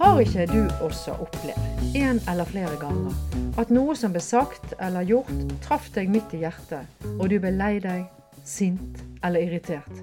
[0.00, 3.14] Har ikke du også opplevd, en eller flere ganger,
[3.60, 5.32] at noe som ble sagt eller gjort,
[5.64, 6.84] traff deg midt i hjertet,
[7.16, 8.04] og du ble lei deg,
[8.44, 10.02] sint eller irritert?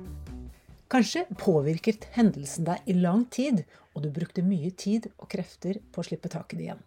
[0.90, 3.62] Kanskje påvirket hendelsen deg i lang tid,
[3.94, 6.82] og du brukte mye tid og krefter på å slippe tak i det igjen.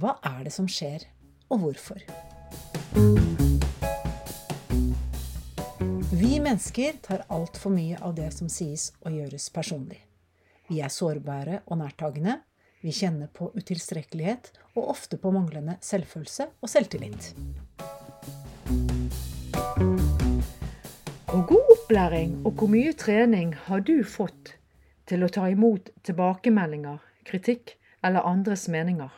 [0.00, 1.06] Hva er det som skjer,
[1.50, 2.02] og hvorfor?
[2.96, 3.49] Musikk
[6.12, 10.00] vi mennesker tar altfor mye av det som sies og gjøres personlig.
[10.66, 12.32] Vi er sårbare og nærtagende.
[12.82, 17.28] Vi kjenner på utilstrekkelighet og ofte på manglende selvfølelse og selvtillit.
[21.30, 24.56] Hvor god opplæring og hvor mye trening har du fått
[25.06, 29.14] til å ta imot tilbakemeldinger, kritikk eller andres meninger?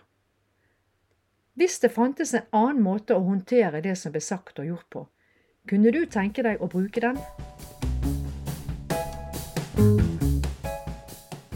[1.56, 5.06] Hvis det fantes en annen måte å håndtere det som ble sagt og gjort på,
[5.68, 7.18] kunne du tenke deg å bruke den?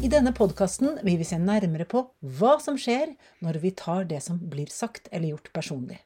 [0.06, 2.04] I denne podkasten vil vi se nærmere på
[2.38, 5.98] hva som skjer når vi tar det som blir sagt eller gjort personlig,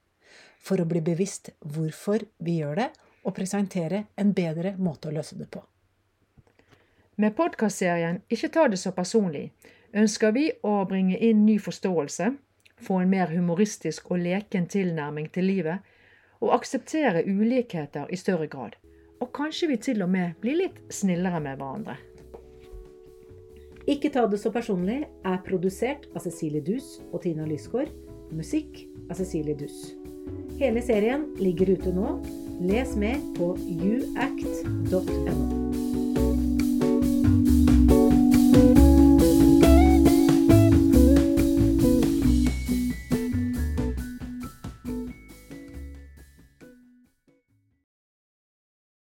[0.57, 2.89] for å bli bevisst hvorfor vi gjør det,
[3.20, 5.61] og presentere en bedre måte å løse det på.
[7.20, 9.51] Med podkastserien Ikke ta det så personlig
[9.92, 12.31] ønsker vi å bringe inn ny forståelse,
[12.81, 15.85] få en mer humoristisk og leken tilnærming til livet,
[16.41, 18.77] og akseptere ulikheter i større grad.
[19.20, 21.96] Og kanskje vi til og med blir litt snillere med hverandre.
[23.91, 27.91] Ikke ta det så personlig er produsert av Cecilie Dus og Tina Lysgård.
[28.30, 29.94] Musikk av Cecilie Dus.
[30.61, 32.18] Hele serien ligger ute nå.
[32.61, 35.00] Les mer på uact.no.